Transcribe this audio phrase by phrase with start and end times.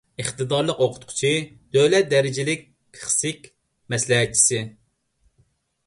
[0.21, 1.33] ئىقتىدارلىق ئوقۇتقۇچى،
[1.77, 2.65] دۆلەت دەرىجىلىك
[2.97, 3.47] پىسخىك
[3.97, 4.67] مەسلىھەتچىسى